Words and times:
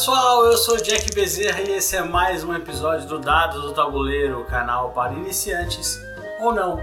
pessoal, 0.00 0.46
eu 0.46 0.56
sou 0.56 0.78
Jack 0.78 1.14
Bezerra 1.14 1.60
e 1.60 1.72
esse 1.72 1.94
é 1.94 2.02
mais 2.02 2.42
um 2.42 2.54
episódio 2.54 3.06
do 3.06 3.18
Dados 3.18 3.60
do 3.60 3.74
Tabuleiro, 3.74 4.46
canal 4.46 4.92
para 4.92 5.12
iniciantes 5.12 6.00
ou 6.40 6.54
não 6.54 6.78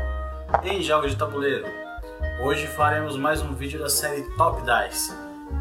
em 0.64 0.84
jogos 0.84 1.10
de 1.10 1.18
tabuleiro. 1.18 1.66
Hoje 2.44 2.68
faremos 2.68 3.18
mais 3.18 3.42
um 3.42 3.56
vídeo 3.56 3.80
da 3.80 3.90
série 3.90 4.22
Top 4.38 4.62
Dice. 4.62 5.12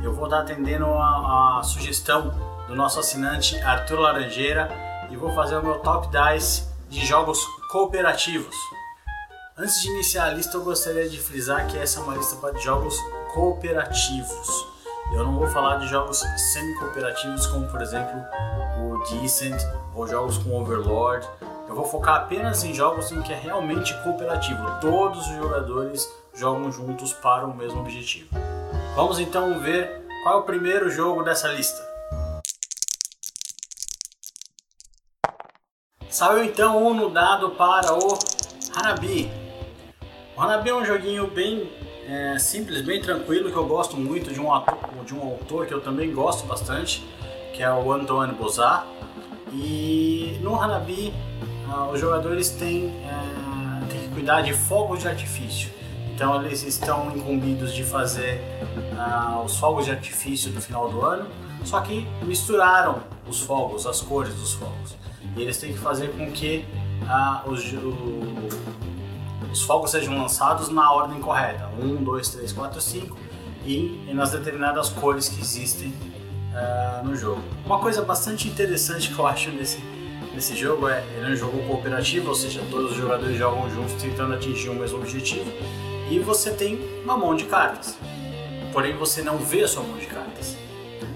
Eu 0.04 0.12
vou 0.12 0.26
estar 0.26 0.40
atendendo 0.40 0.84
a, 0.84 1.60
a 1.60 1.62
sugestão 1.62 2.28
do 2.68 2.74
nosso 2.74 3.00
assinante 3.00 3.56
Arthur 3.62 4.00
Laranjeira 4.00 4.68
e 5.10 5.16
vou 5.16 5.32
fazer 5.32 5.56
o 5.56 5.62
meu 5.62 5.78
Top 5.78 6.08
Dice 6.08 6.68
de 6.90 7.06
jogos 7.06 7.42
cooperativos. 7.72 8.54
Antes 9.56 9.80
de 9.80 9.88
iniciar 9.88 10.26
a 10.26 10.30
lista, 10.34 10.58
eu 10.58 10.62
gostaria 10.62 11.08
de 11.08 11.18
frisar 11.18 11.66
que 11.68 11.78
essa 11.78 12.00
é 12.00 12.02
uma 12.02 12.16
lista 12.16 12.52
de 12.52 12.62
jogos 12.62 12.94
cooperativos. 13.32 14.75
Eu 15.12 15.24
não 15.24 15.38
vou 15.38 15.46
falar 15.46 15.76
de 15.76 15.86
jogos 15.86 16.18
semi-cooperativos 16.52 17.46
como, 17.46 17.66
por 17.68 17.80
exemplo, 17.80 18.12
o 18.78 18.98
Decent 19.08 19.62
ou 19.94 20.06
jogos 20.06 20.36
com 20.38 20.60
Overlord. 20.60 21.26
Eu 21.68 21.74
vou 21.74 21.84
focar 21.84 22.16
apenas 22.16 22.64
em 22.64 22.74
jogos 22.74 23.10
em 23.12 23.22
que 23.22 23.32
é 23.32 23.36
realmente 23.36 23.94
cooperativo. 24.02 24.80
Todos 24.80 25.26
os 25.28 25.36
jogadores 25.36 26.06
jogam 26.34 26.70
juntos 26.70 27.12
para 27.12 27.46
o 27.46 27.56
mesmo 27.56 27.80
objetivo. 27.80 28.28
Vamos 28.94 29.18
então 29.18 29.58
ver 29.60 30.04
qual 30.22 30.36
é 30.36 30.38
o 30.40 30.42
primeiro 30.44 30.90
jogo 30.90 31.22
dessa 31.22 31.48
lista. 31.48 31.82
Saiu 36.10 36.44
então 36.44 36.84
um 36.84 36.94
no 36.94 37.10
dado 37.10 37.50
para 37.50 37.92
o 37.94 38.18
Hanabi. 38.74 39.30
O 40.36 40.42
Hanabi 40.42 40.70
é 40.70 40.74
um 40.74 40.84
joguinho 40.84 41.26
bem 41.28 41.70
é, 42.08 42.38
simples, 42.38 42.82
bem 42.82 43.00
tranquilo, 43.00 43.50
que 43.50 43.56
eu 43.56 43.66
gosto 43.66 43.96
muito 43.96 44.32
de 44.32 44.40
um, 44.40 44.54
ator, 44.54 45.04
de 45.04 45.12
um 45.12 45.22
autor 45.22 45.66
que 45.66 45.74
eu 45.74 45.80
também 45.80 46.12
gosto 46.12 46.46
bastante, 46.46 47.04
que 47.52 47.62
é 47.62 47.72
o 47.72 47.92
Antoine 47.92 48.32
Bozat. 48.32 48.86
E 49.52 50.38
no 50.40 50.60
Hanabi, 50.60 51.12
ah, 51.68 51.88
os 51.92 51.98
jogadores 51.98 52.50
têm, 52.50 52.88
é, 52.88 53.86
têm 53.90 54.00
que 54.02 54.08
cuidar 54.14 54.42
de 54.42 54.52
fogos 54.52 55.00
de 55.00 55.08
artifício. 55.08 55.70
Então 56.14 56.40
eles 56.42 56.62
estão 56.62 57.10
incumbidos 57.14 57.74
de 57.74 57.82
fazer 57.82 58.40
ah, 58.96 59.42
os 59.44 59.56
fogos 59.58 59.84
de 59.84 59.90
artifício 59.90 60.52
do 60.52 60.60
final 60.60 60.88
do 60.88 61.02
ano, 61.02 61.28
só 61.64 61.80
que 61.80 62.06
misturaram 62.22 63.00
os 63.26 63.40
fogos, 63.40 63.84
as 63.86 64.00
cores 64.00 64.32
dos 64.34 64.52
fogos. 64.52 64.96
E 65.36 65.42
eles 65.42 65.58
têm 65.58 65.72
que 65.72 65.78
fazer 65.78 66.12
com 66.16 66.30
que 66.30 66.64
ah, 67.08 67.42
os, 67.46 67.72
o, 67.72 68.48
os 69.52 69.62
fogos 69.62 69.90
sejam 69.90 70.16
lançados 70.16 70.68
na 70.68 70.90
ordem 70.92 71.20
correta: 71.20 71.68
1, 71.80 72.02
2, 72.02 72.28
3, 72.28 72.52
4, 72.52 72.80
5 72.80 73.16
e, 73.64 74.10
nas 74.14 74.30
determinadas 74.30 74.88
cores 74.88 75.28
que 75.28 75.40
existem 75.40 75.88
uh, 75.88 77.04
no 77.04 77.16
jogo. 77.16 77.42
Uma 77.64 77.78
coisa 77.78 78.02
bastante 78.02 78.48
interessante 78.48 79.12
que 79.12 79.18
eu 79.18 79.26
acho 79.26 79.50
nesse, 79.50 79.78
nesse 80.34 80.54
jogo 80.56 80.88
é 80.88 81.04
ele 81.16 81.26
é 81.26 81.30
um 81.30 81.36
jogo 81.36 81.58
cooperativo, 81.66 82.28
ou 82.28 82.34
seja, 82.34 82.62
todos 82.70 82.92
os 82.92 82.96
jogadores 82.96 83.36
jogam 83.36 83.68
juntos 83.70 83.94
tentando 84.00 84.34
atingir 84.34 84.68
o 84.68 84.74
mesmo 84.74 84.98
objetivo 84.98 85.50
e 86.10 86.18
você 86.18 86.50
tem 86.50 86.78
uma 87.02 87.16
mão 87.16 87.34
de 87.34 87.44
cartas. 87.44 87.98
Porém, 88.72 88.96
você 88.96 89.22
não 89.22 89.38
vê 89.38 89.64
a 89.64 89.68
sua 89.68 89.82
mão 89.82 89.96
de 89.96 90.06
cartas. 90.06 90.56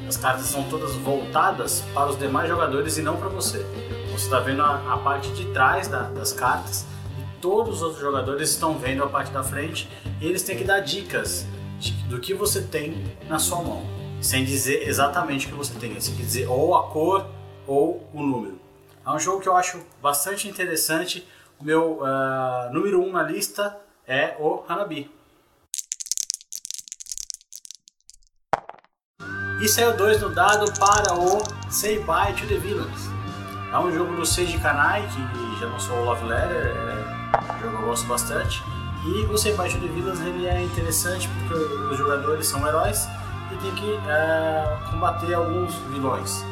As 0.08 0.16
cartas 0.16 0.46
são 0.46 0.64
todas 0.64 0.94
voltadas 0.96 1.84
para 1.94 2.10
os 2.10 2.18
demais 2.18 2.48
jogadores 2.48 2.98
e 2.98 3.02
não 3.02 3.16
para 3.16 3.28
você. 3.28 3.64
Você 4.10 4.24
está 4.24 4.41
vendo 4.41 4.62
a, 4.62 4.94
a, 4.94 4.98
parte 4.98 5.30
de 5.30 5.44
trás 5.52 5.86
da, 5.86 6.02
das 6.02 6.32
cartas 6.32 6.84
todos 7.41 7.77
os 7.77 7.83
outros 7.83 8.00
jogadores 8.00 8.50
estão 8.50 8.78
vendo 8.78 9.02
a 9.02 9.08
parte 9.08 9.30
da 9.33 9.42
frente 9.42 9.88
e 10.20 10.26
eles 10.26 10.42
têm 10.42 10.56
que 10.56 10.64
dar 10.64 10.81
dicas 10.81 11.47
de, 11.78 11.92
do 12.04 12.20
que 12.20 12.34
você 12.34 12.62
tem 12.62 13.04
na 13.28 13.38
sua 13.38 13.62
mão, 13.62 13.82
sem 14.20 14.44
dizer 14.44 14.87
exatamente 14.87 15.47
o 15.47 15.50
que 15.50 15.54
você 15.54 15.75
tem. 15.78 15.94
Quer 15.94 15.98
dizer 15.98 16.47
ou 16.48 16.76
a 16.76 16.88
cor 16.88 17.26
ou 17.66 18.09
o 18.12 18.22
número. 18.22 18.60
É 19.04 19.10
um 19.10 19.19
jogo 19.19 19.41
que 19.41 19.48
eu 19.48 19.56
acho 19.56 19.81
bastante 20.03 20.48
interessante. 20.48 21.26
O 21.59 21.64
meu 21.64 22.00
uh, 22.00 22.72
número 22.72 23.00
1 23.03 23.09
um 23.09 23.12
na 23.12 23.22
lista 23.22 23.76
é 24.06 24.37
o 24.38 24.62
Hanabi. 24.69 25.10
E 29.62 29.69
saiu 29.69 29.94
2 29.94 30.22
no 30.22 30.31
dado 30.31 30.72
para 30.78 31.14
o 31.19 31.43
Say 31.70 31.98
Bye 32.00 32.32
to 32.34 32.47
the 32.47 32.56
Villains. 32.56 33.10
É 33.72 33.78
um 33.78 33.93
jogo 33.93 34.16
do 34.16 34.25
Seiji 34.25 34.59
Kanai, 34.59 35.03
que 35.03 35.60
já 35.60 35.66
lançou 35.66 35.97
o 35.98 36.04
Love 36.04 36.26
Letter, 36.26 36.75
é 37.16 37.19
jogo 37.60 37.76
eu 37.76 37.86
gosto 37.86 38.06
bastante. 38.06 38.62
E 39.04 39.24
o 39.24 39.38
Senpai 39.38 39.68
de 39.68 39.78
Vilas 39.88 40.20
ele 40.20 40.46
é 40.46 40.62
interessante 40.62 41.28
porque 41.28 41.54
os 41.54 41.96
jogadores 41.96 42.46
são 42.46 42.66
heróis 42.66 43.08
e 43.50 43.56
tem 43.56 43.70
que 43.72 43.98
é, 44.06 44.78
combater 44.91 45.34
alguns 45.34 45.74
vilões. 45.90 46.44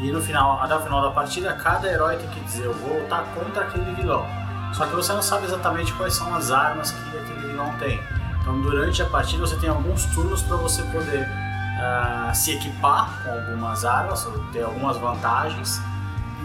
E 0.00 0.10
no 0.10 0.20
final, 0.20 0.62
até 0.62 0.74
o 0.74 0.80
final 0.80 1.02
da 1.02 1.10
partida, 1.10 1.52
cada 1.52 1.86
herói 1.88 2.16
tem 2.16 2.28
que 2.28 2.40
dizer 2.40 2.64
eu 2.64 2.74
vou 2.74 3.00
lutar 3.00 3.24
contra 3.34 3.64
aquele 3.64 3.92
vilão. 3.94 4.24
Só 4.72 4.86
que 4.86 4.94
você 4.94 5.12
não 5.12 5.22
sabe 5.22 5.46
exatamente 5.46 5.92
quais 5.94 6.14
são 6.14 6.32
as 6.34 6.50
armas 6.50 6.92
que 6.92 7.18
aquele 7.18 7.48
vilão 7.48 7.74
tem. 7.78 8.00
Então 8.40 8.60
durante 8.62 9.02
a 9.02 9.06
partida 9.06 9.44
você 9.46 9.56
tem 9.56 9.68
alguns 9.68 10.06
turnos 10.06 10.42
para 10.42 10.56
você 10.56 10.82
poder 10.84 11.28
uh, 11.28 12.34
se 12.34 12.52
equipar 12.52 13.22
com 13.22 13.30
algumas 13.32 13.84
armas, 13.84 14.26
ter 14.52 14.62
algumas 14.62 14.96
vantagens 14.96 15.80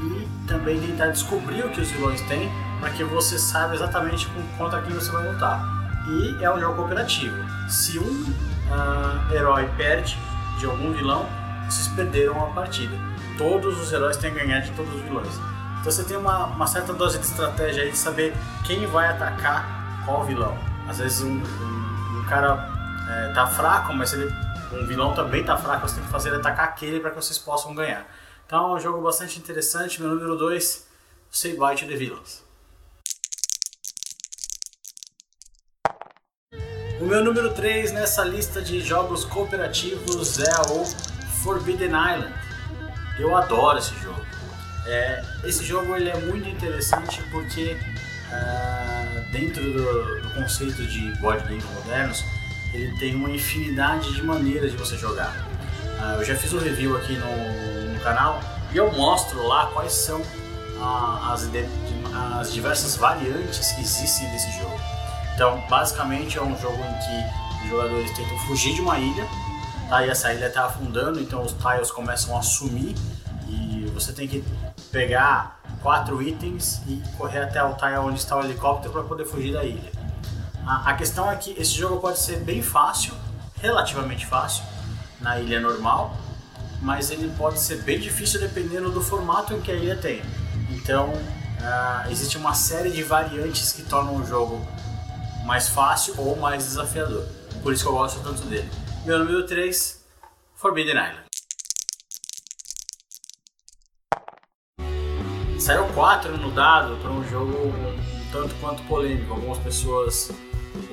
e 0.02 0.28
também 0.48 0.80
tentar 0.82 1.08
descobrir 1.08 1.64
o 1.64 1.70
que 1.70 1.80
os 1.80 1.90
vilões 1.92 2.20
têm 2.22 2.52
para 2.80 2.92
que 2.92 3.04
você 3.04 3.38
saiba 3.38 3.76
exatamente 3.76 4.28
contra 4.58 4.82
quem 4.82 4.94
você 4.94 5.12
vai 5.12 5.32
lutar. 5.32 5.64
E 6.08 6.44
é 6.44 6.52
um 6.52 6.60
jogo 6.60 6.76
cooperativo. 6.76 7.36
Se 7.68 7.98
um 7.98 8.24
uh, 8.70 9.34
herói 9.34 9.70
perde 9.76 10.18
de 10.60 10.66
algum 10.66 10.94
vilão, 10.94 11.28
vocês 11.68 11.88
perderam 11.90 12.44
a 12.44 12.52
partida. 12.52 12.96
Todos 13.38 13.80
os 13.82 13.92
heróis 13.92 14.18
têm 14.18 14.32
que 14.34 14.40
ganhar 14.40 14.60
de 14.60 14.72
todos 14.72 14.94
os 14.94 15.02
vilões. 15.02 15.40
Então 15.80 15.92
você 15.92 16.04
tem 16.04 16.18
uma, 16.18 16.46
uma 16.46 16.68
certa 16.68 16.94
dose 16.94 17.20
de 17.20 17.26
estratégia 17.26 17.84
aí 17.84 17.92
de 17.92 17.98
saber 17.98 18.34
quem 18.66 18.86
vai 18.88 19.08
atacar 19.08 19.66
qual 20.06 20.24
vilão. 20.24 20.58
Às 20.88 21.00
vezes 21.00 21.22
um, 21.22 21.32
um, 21.32 22.20
um 22.20 22.26
cara 22.30 22.70
é, 23.10 23.34
tá 23.34 23.48
fraco, 23.48 23.94
mas 23.94 24.14
ele, 24.14 24.32
um 24.72 24.86
vilão 24.86 25.14
também 25.14 25.44
tá 25.44 25.58
fraco, 25.58 25.88
você 25.88 25.96
tem 25.96 26.04
que 26.04 26.12
fazer 26.12 26.30
ele 26.30 26.38
atacar 26.38 26.66
aquele 26.66 27.00
para 27.00 27.10
que 27.10 27.16
vocês 27.16 27.38
possam 27.38 27.74
ganhar. 27.74 28.06
Então 28.46 28.72
é 28.72 28.76
um 28.76 28.80
jogo 28.80 29.02
bastante 29.02 29.40
interessante. 29.40 30.00
Meu 30.00 30.12
número 30.12 30.36
2, 30.38 30.88
Say 31.32 31.58
Bye 31.58 31.76
to 31.76 31.88
the 31.88 31.96
Villains. 31.96 32.45
O 37.00 37.06
meu 37.06 37.22
número 37.22 37.54
3 37.54 37.92
nessa 37.92 38.24
lista 38.24 38.62
de 38.62 38.80
jogos 38.80 39.26
cooperativos 39.26 40.40
é 40.40 40.62
o 40.72 40.86
Forbidden 41.44 41.90
Island. 41.90 42.34
Eu 43.20 43.36
adoro 43.36 43.78
esse 43.78 43.94
jogo. 44.00 44.22
É, 44.86 45.22
esse 45.44 45.66
jogo 45.66 45.94
ele 45.94 46.10
é 46.10 46.18
muito 46.18 46.48
interessante 46.48 47.22
porque 47.32 47.78
uh, 48.32 49.32
dentro 49.32 49.62
do, 49.62 50.22
do, 50.22 50.30
conceito 50.36 50.86
de 50.86 51.12
board 51.20 51.44
games 51.44 51.66
modernos 51.74 52.24
ele 52.74 52.98
tem 52.98 53.14
uma 53.14 53.30
infinidade 53.30 54.14
de 54.14 54.24
maneiras 54.24 54.72
de 54.72 54.78
você 54.78 54.96
jogar. 54.96 55.36
Uh, 56.00 56.20
eu 56.20 56.24
já 56.24 56.36
fiz 56.36 56.54
um 56.54 56.60
review 56.60 56.96
aqui 56.96 57.18
no, 57.18 57.94
no 57.94 58.00
canal 58.00 58.40
e 58.72 58.78
eu 58.78 58.90
mostro 58.94 59.46
lá 59.46 59.66
quais 59.74 59.92
são 59.92 60.22
uh, 60.22 61.34
as, 61.34 61.50
as 62.40 62.54
diversas 62.54 62.96
variantes 62.96 63.74
que 63.74 63.82
existem 63.82 64.32
desse 64.32 64.50
jogo. 64.60 64.95
Então, 65.36 65.62
basicamente 65.70 66.38
é 66.38 66.42
um 66.42 66.58
jogo 66.58 66.78
em 66.78 66.98
que 66.98 67.64
os 67.66 67.70
jogadores 67.70 68.10
tentam 68.16 68.40
fugir 68.40 68.74
de 68.74 68.80
uma 68.80 68.98
ilha, 68.98 69.28
tá? 69.90 70.06
E 70.06 70.10
essa 70.10 70.34
ilha 70.34 70.48
está 70.48 70.66
afundando, 70.66 71.20
então 71.20 71.44
os 71.44 71.52
tiles 71.52 71.92
começam 71.92 72.38
a 72.38 72.42
sumir 72.42 72.96
e 73.50 73.92
você 73.94 74.14
tem 74.14 74.30
que 74.30 74.46
pegar 74.94 75.60
quatro 75.82 76.22
itens 76.22 76.82
e 76.88 77.04
correr 77.18 77.40
até 77.40 77.62
o 77.62 77.74
tile 77.74 77.98
onde 77.98 78.20
está 78.20 78.38
o 78.38 78.44
helicóptero 78.46 78.94
para 78.94 79.04
poder 79.04 79.26
fugir 79.26 79.52
da 79.52 79.66
ilha. 79.66 79.92
A, 80.66 80.92
a 80.92 80.94
questão 80.94 81.30
é 81.30 81.36
que 81.36 81.52
esse 81.60 81.74
jogo 81.74 82.00
pode 82.00 82.18
ser 82.18 82.38
bem 82.38 82.62
fácil, 82.62 83.14
relativamente 83.62 84.26
fácil, 84.26 84.64
na 85.20 85.38
ilha 85.38 85.60
normal, 85.60 86.16
mas 86.82 87.12
ele 87.12 87.30
pode 87.38 87.60
ser 87.60 87.82
bem 87.82 88.00
difícil 88.00 88.40
dependendo 88.40 88.90
do 88.90 89.02
formato 89.02 89.54
em 89.54 89.60
que 89.60 89.70
a 89.70 89.76
ilha 89.76 89.98
tem. 89.98 90.22
Então, 90.70 91.10
uh, 91.10 92.10
existe 92.10 92.38
uma 92.38 92.54
série 92.54 92.90
de 92.90 93.04
variantes 93.04 93.74
que 93.74 93.84
tornam 93.84 94.16
o 94.16 94.26
jogo 94.26 94.66
mais 95.46 95.70
fácil 95.70 96.16
ou 96.18 96.36
mais 96.36 96.64
desafiador. 96.64 97.24
Por 97.62 97.72
isso 97.72 97.84
que 97.84 97.90
eu 97.90 97.94
gosto 97.94 98.22
tanto 98.22 98.42
dele. 98.48 98.70
Meu 99.06 99.20
número 99.20 99.46
3, 99.46 100.04
Forbidden 100.56 100.96
Island. 100.96 101.26
Saiu 105.60 105.88
4 105.94 106.38
no 106.38 106.52
dado 106.52 106.96
para 106.98 107.12
um 107.12 107.24
jogo 107.28 107.52
um 107.52 108.32
tanto 108.32 108.54
quanto 108.56 108.84
polêmico. 108.84 109.34
Algumas 109.34 109.58
pessoas 109.60 110.32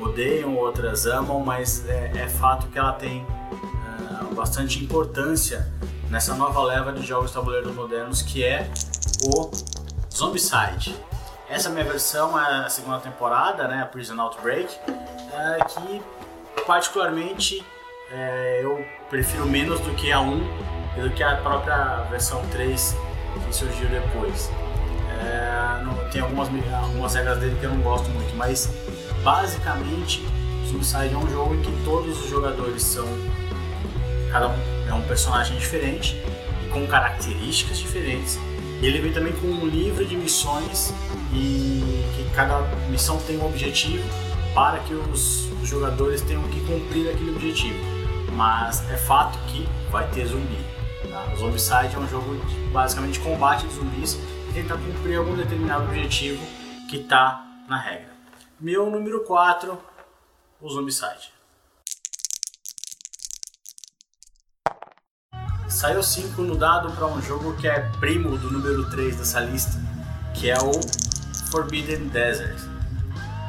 odeiam, 0.01 0.57
outras 0.57 1.07
amam, 1.07 1.41
mas 1.41 1.87
é, 1.89 2.13
é 2.15 2.29
fato 2.29 2.69
que 2.69 2.79
ela 2.79 2.93
tem 2.93 3.23
uh, 3.23 4.35
bastante 4.35 4.83
importância 4.83 5.71
nessa 6.09 6.35
nova 6.35 6.63
leva 6.63 6.93
de 6.93 7.05
jogos 7.05 7.33
tabuleiros 7.33 7.75
modernos 7.75 8.23
que 8.23 8.45
é 8.45 8.71
o 9.25 9.51
Zombicide. 10.15 10.95
Essa 11.53 11.69
minha 11.69 11.85
versão 11.85 12.41
é 12.41 12.65
a 12.65 12.69
segunda 12.71 12.99
temporada, 12.99 13.69
né, 13.69 13.83
a 13.83 13.85
Prison 13.85 14.19
Outbreak, 14.19 14.75
é, 14.89 15.63
que 15.65 16.03
particularmente 16.67 17.63
é, 18.11 18.61
eu 18.63 18.83
prefiro 19.11 19.45
menos 19.45 19.79
do 19.81 19.95
que 19.95 20.11
a 20.11 20.19
1, 20.19 20.39
do 21.03 21.11
que 21.11 21.23
a 21.23 21.37
própria 21.37 22.05
versão 22.09 22.43
3 22.53 22.97
que 23.47 23.55
surgiu 23.55 23.87
depois. 23.91 24.51
É, 25.21 25.85
não, 25.85 25.95
tem 26.09 26.23
algumas, 26.23 26.49
algumas 26.73 27.15
regras 27.15 27.39
dele 27.39 27.55
que 27.61 27.67
eu 27.67 27.71
não 27.71 27.83
gosto 27.83 28.09
muito, 28.09 28.35
mas 28.35 28.73
basicamente 29.23 30.27
Zombicide 30.67 31.13
é 31.13 31.19
um 31.19 31.29
jogo 31.29 31.55
em 31.55 31.61
que 31.61 31.85
todos 31.85 32.19
os 32.19 32.31
jogadores 32.31 32.83
são. 32.83 33.07
Cada 34.33 34.49
um 34.49 34.89
é 34.89 34.95
um 34.95 35.03
personagem 35.03 35.59
diferente 35.59 36.17
e 36.65 36.71
com 36.71 36.87
características 36.87 37.77
diferentes. 37.77 38.39
E 38.83 38.87
ele 38.87 39.01
vem 39.01 39.13
também 39.13 39.33
com 39.35 39.47
um 39.47 39.65
livro 39.65 40.05
de 40.05 40.17
missões 40.17 40.93
e 41.33 42.05
que 42.17 42.35
cada 42.35 42.63
missão 42.91 43.17
tem 43.21 43.39
um 43.39 43.47
objetivo 43.47 44.03
para 44.53 44.81
que 44.81 44.93
os, 44.93 45.49
os 45.63 45.69
jogadores 45.69 46.21
tenham 46.23 46.43
que 46.49 46.59
cumprir 46.67 47.09
aquele 47.09 47.31
objetivo. 47.31 47.79
Mas 48.33 48.83
é 48.91 48.97
fato 48.97 49.39
que 49.47 49.69
vai 49.89 50.11
ter 50.11 50.27
zumbi. 50.27 50.59
Tá? 51.09 51.33
O 51.33 51.37
Zombicide 51.37 51.95
é 51.95 51.99
um 51.99 52.09
jogo 52.09 52.35
de, 52.45 52.57
basicamente 52.73 53.21
de 53.21 53.21
combate 53.21 53.69
de 53.69 53.75
zumbis 53.75 54.19
e 54.49 54.53
tentar 54.53 54.77
cumprir 54.79 55.17
algum 55.17 55.37
determinado 55.37 55.85
objetivo 55.85 56.45
que 56.91 56.97
está 56.97 57.47
na 57.69 57.79
regra. 57.79 58.11
Meu 58.59 58.91
número 58.91 59.21
4, 59.21 59.79
o 60.61 60.69
Zombicide. 60.69 61.33
Saiu 65.73 66.03
5 66.03 66.43
no 66.43 66.55
dado 66.55 66.93
para 66.93 67.07
um 67.07 67.21
jogo 67.23 67.55
que 67.55 67.67
é 67.67 67.81
primo 67.99 68.37
do 68.37 68.51
número 68.51 68.91
3 68.91 69.17
dessa 69.17 69.41
lista, 69.41 69.81
que 70.35 70.51
é 70.51 70.59
o 70.59 70.71
Forbidden 71.51 72.09
Desert. 72.09 72.59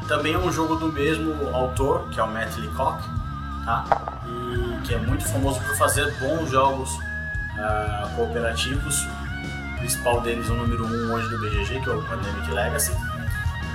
Também 0.08 0.34
é 0.34 0.38
um 0.38 0.50
jogo 0.50 0.78
do 0.78 0.90
mesmo 0.90 1.34
autor, 1.54 2.10
que 2.12 2.20
é 2.22 2.24
o 2.24 2.32
Matt 2.32 2.56
Leacock, 2.56 3.04
tá? 3.66 4.22
e 4.26 4.82
que 4.88 4.96
é 4.96 4.98
muito 5.00 5.26
famoso 5.26 5.60
por 5.60 5.76
fazer 5.76 6.14
bons 6.20 6.50
jogos 6.50 6.90
uh, 6.94 8.16
cooperativos. 8.16 9.06
O 9.76 9.78
principal 9.80 10.22
deles 10.22 10.50
é 10.50 10.54
o 10.54 10.56
número 10.56 10.86
1 10.86 10.90
um 10.90 11.14
hoje 11.14 11.28
do 11.28 11.40
BGG, 11.40 11.82
que 11.82 11.90
é 11.90 11.94
o 11.94 12.02
Pandemic 12.04 12.50
Legacy. 12.50 12.94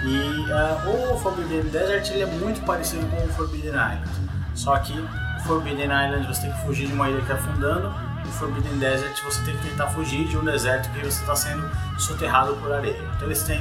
E 0.04 0.16
uh, 0.50 1.12
o 1.12 1.18
Forbidden 1.18 1.64
Desert 1.64 2.10
ele 2.12 2.22
é 2.22 2.26
muito 2.26 2.64
parecido 2.64 3.06
com 3.08 3.22
o 3.24 3.28
Forbidden 3.28 3.72
Island, 3.72 4.08
só 4.54 4.78
que 4.78 4.98
o 4.98 5.40
Forbidden 5.44 5.90
Island 5.90 6.26
você 6.26 6.42
tem 6.42 6.52
que 6.52 6.62
fugir 6.62 6.86
de 6.86 6.94
uma 6.94 7.10
ilha 7.10 7.20
que 7.20 7.30
está 7.30 7.34
afundando, 7.34 8.07
e 8.28 8.30
o 8.30 8.32
Forbidden 8.32 8.78
Desert 8.78 9.22
você 9.24 9.42
tem 9.42 9.56
que 9.56 9.68
tentar 9.68 9.88
fugir 9.88 10.28
de 10.28 10.36
um 10.36 10.44
deserto 10.44 10.90
que 10.90 11.00
você 11.00 11.20
está 11.20 11.34
sendo 11.34 11.68
soterrado 11.98 12.54
por 12.56 12.70
areia. 12.70 13.00
Então 13.16 13.26
eles 13.26 13.42
têm 13.42 13.60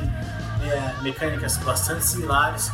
é, 0.62 1.02
mecânicas 1.02 1.58
bastante 1.58 2.04
similares, 2.04 2.72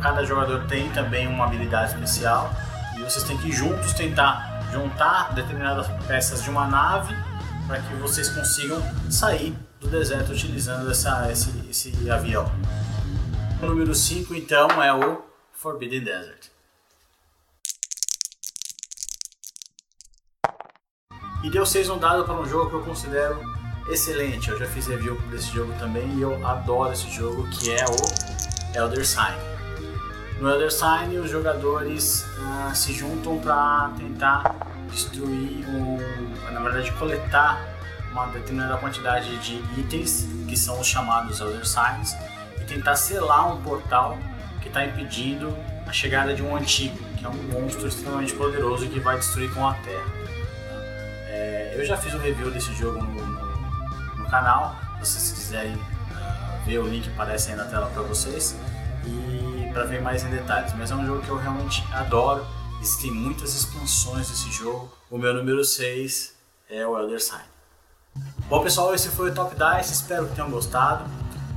cada 0.00 0.24
jogador 0.24 0.66
tem 0.66 0.90
também 0.90 1.28
uma 1.28 1.44
habilidade 1.44 1.92
especial 1.92 2.52
e 2.96 3.00
vocês 3.00 3.24
têm 3.24 3.38
que 3.38 3.52
juntos 3.52 3.92
tentar 3.92 4.62
juntar 4.72 5.32
determinadas 5.34 5.86
peças 6.06 6.42
de 6.42 6.50
uma 6.50 6.66
nave 6.66 7.14
para 7.66 7.80
que 7.80 7.94
vocês 7.96 8.28
consigam 8.28 8.82
sair 9.10 9.56
do 9.80 9.88
deserto 9.88 10.32
utilizando 10.32 10.90
essa, 10.90 11.30
esse, 11.30 11.50
esse 11.70 12.10
avião. 12.10 12.50
O 13.62 13.66
número 13.66 13.94
5 13.94 14.34
então 14.34 14.82
é 14.82 14.92
o 14.92 15.22
Forbidden 15.52 16.02
Desert. 16.02 16.50
E 21.44 21.50
deu 21.50 21.66
6 21.66 21.90
um 21.90 21.98
dado 21.98 22.24
para 22.24 22.32
um 22.36 22.48
jogo 22.48 22.70
que 22.70 22.76
eu 22.76 22.80
considero 22.80 23.38
excelente. 23.86 24.48
Eu 24.48 24.58
já 24.58 24.64
fiz 24.64 24.86
review 24.86 25.20
desse 25.30 25.52
jogo 25.52 25.74
também 25.78 26.08
e 26.14 26.22
eu 26.22 26.34
adoro 26.46 26.90
esse 26.90 27.10
jogo 27.10 27.46
que 27.50 27.70
é 27.70 27.84
o 27.84 28.78
Elder 28.78 29.06
Sign. 29.06 29.36
No 30.40 30.48
Elder 30.48 30.72
Sign, 30.72 31.18
os 31.18 31.30
jogadores 31.30 32.26
uh, 32.38 32.74
se 32.74 32.94
juntam 32.94 33.38
para 33.40 33.90
tentar 33.98 34.56
destruir, 34.90 35.68
um, 35.68 35.98
na 36.50 36.60
verdade, 36.60 36.90
coletar 36.92 37.62
uma 38.10 38.26
determinada 38.28 38.78
quantidade 38.78 39.36
de 39.40 39.56
itens, 39.78 40.26
que 40.48 40.56
são 40.56 40.80
os 40.80 40.86
chamados 40.86 41.40
Elder 41.40 41.66
Signs, 41.66 42.16
e 42.58 42.64
tentar 42.64 42.96
selar 42.96 43.54
um 43.54 43.60
portal 43.60 44.16
que 44.62 44.68
está 44.68 44.86
impedindo 44.86 45.54
a 45.86 45.92
chegada 45.92 46.34
de 46.34 46.42
um 46.42 46.56
antigo, 46.56 46.96
que 47.18 47.26
é 47.26 47.28
um 47.28 47.34
monstro 47.52 47.86
extremamente 47.86 48.32
poderoso 48.32 48.88
que 48.88 48.98
vai 48.98 49.18
destruir 49.18 49.52
com 49.52 49.68
a 49.68 49.74
Terra. 49.74 50.23
Eu 51.74 51.84
já 51.84 51.96
fiz 51.96 52.14
um 52.14 52.18
review 52.18 52.52
desse 52.52 52.72
jogo 52.72 53.02
no, 53.02 53.12
no, 53.12 54.16
no 54.16 54.30
canal, 54.30 54.76
se 55.02 55.10
vocês 55.10 55.32
quiserem 55.32 55.74
uh, 55.74 56.64
ver 56.64 56.78
o 56.78 56.86
link 56.86 57.08
aparece 57.08 57.50
aí 57.50 57.56
na 57.56 57.64
tela 57.64 57.86
para 57.86 58.02
vocês. 58.02 58.56
E 59.04 59.70
para 59.72 59.84
ver 59.84 60.00
mais 60.00 60.22
em 60.22 60.30
detalhes, 60.30 60.72
mas 60.74 60.92
é 60.92 60.94
um 60.94 61.04
jogo 61.04 61.20
que 61.20 61.28
eu 61.28 61.36
realmente 61.36 61.84
adoro. 61.92 62.46
Existem 62.80 63.10
muitas 63.10 63.56
expansões 63.56 64.30
desse 64.30 64.52
jogo. 64.52 64.96
O 65.10 65.18
meu 65.18 65.34
número 65.34 65.64
6 65.64 66.32
é 66.70 66.86
o 66.86 66.96
Elder 66.96 67.20
Sign. 67.20 67.42
Bom 68.48 68.62
pessoal, 68.62 68.94
esse 68.94 69.08
foi 69.08 69.32
o 69.32 69.34
Top 69.34 69.52
Dice, 69.56 69.94
espero 69.94 70.28
que 70.28 70.36
tenham 70.36 70.50
gostado. 70.50 71.04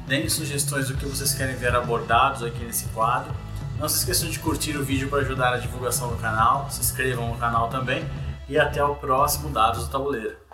Deem 0.08 0.28
sugestões 0.30 0.88
do 0.88 0.98
que 0.98 1.06
vocês 1.06 1.36
querem 1.36 1.56
ver 1.56 1.76
abordados 1.76 2.42
aqui 2.42 2.64
nesse 2.64 2.86
quadro. 2.86 3.32
Não 3.78 3.88
se 3.88 4.00
esqueçam 4.00 4.28
de 4.28 4.40
curtir 4.40 4.76
o 4.78 4.84
vídeo 4.84 5.10
para 5.10 5.20
ajudar 5.20 5.54
a 5.54 5.58
divulgação 5.58 6.10
do 6.10 6.16
canal, 6.16 6.68
se 6.72 6.80
inscrevam 6.80 7.28
no 7.28 7.38
canal 7.38 7.70
também 7.70 8.04
e 8.50 8.58
até 8.58 8.84
o 8.84 8.96
próximo 8.96 9.50
Dados 9.50 9.86
do 9.86 9.92
Tabuleiro. 9.92 10.47